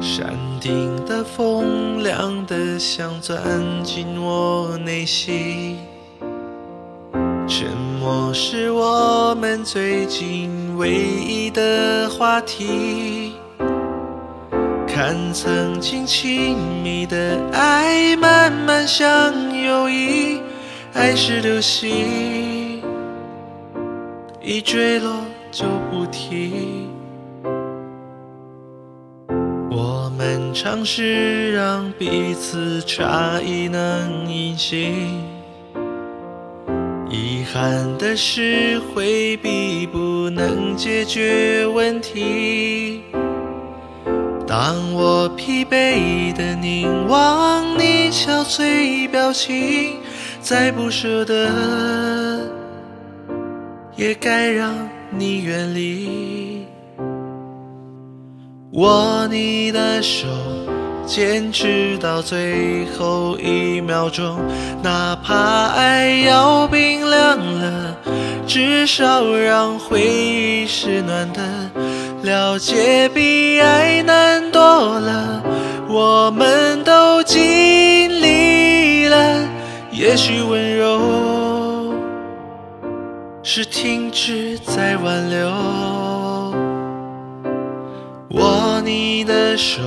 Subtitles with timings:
[0.00, 3.36] 山顶的风凉得像钻
[3.82, 5.76] 进我内心，
[7.48, 7.66] 沉
[8.00, 13.32] 默是我们最近唯一的话题。
[14.86, 20.40] 看曾经亲密的爱，慢慢像友谊，
[20.94, 22.80] 爱是流星，
[24.40, 25.12] 一坠落
[25.50, 26.88] 就不停。
[30.28, 35.22] 们尝试让彼此差异能隐形，
[37.08, 43.00] 遗憾的是回避不能解决问题。
[44.46, 49.96] 当我疲惫的凝望你憔悴表情，
[50.42, 52.42] 再不舍得，
[53.96, 54.74] 也该让
[55.10, 56.66] 你远离。
[58.72, 60.26] 握你的手，
[61.06, 64.38] 坚持到最后一秒钟，
[64.82, 67.96] 哪怕爱要冰凉了，
[68.46, 71.40] 至少让回忆是暖的。
[72.22, 75.42] 了解比爱难多了，
[75.88, 77.40] 我们都尽
[78.20, 79.48] 力了。
[79.90, 81.94] 也许温柔
[83.42, 86.07] 是停止在挽留。
[88.80, 89.80] 你的手，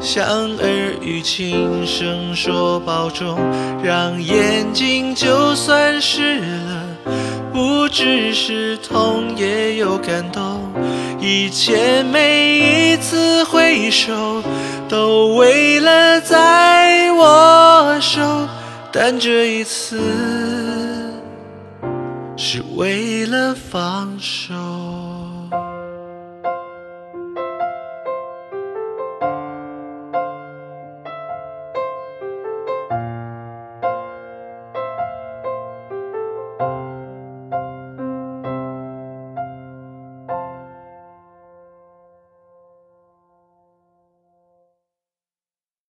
[0.00, 0.68] 像耳
[1.00, 3.38] 语轻声说保重，
[3.82, 6.86] 让眼睛就算湿了，
[7.52, 10.60] 不只是痛，也有感动。
[11.20, 14.42] 以前每一次回首，
[14.88, 18.20] 都为了再握手，
[18.92, 20.00] 但这一次
[22.36, 24.54] 是为了放手。